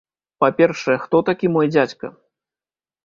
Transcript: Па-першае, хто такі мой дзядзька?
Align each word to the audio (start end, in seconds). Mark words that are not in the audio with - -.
Па-першае, 0.43 0.95
хто 1.03 1.21
такі 1.29 1.47
мой 1.59 1.67
дзядзька? 1.75 2.13